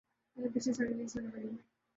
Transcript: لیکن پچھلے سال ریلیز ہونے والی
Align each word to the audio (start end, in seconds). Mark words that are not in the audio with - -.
لیکن 0.37 0.51
پچھلے 0.53 0.73
سال 0.73 0.87
ریلیز 0.87 1.15
ہونے 1.15 1.27
والی 1.27 1.49